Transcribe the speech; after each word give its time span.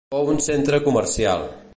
Fou 0.13 0.29
un 0.31 0.39
centre 0.45 0.79
comercial. 0.87 1.47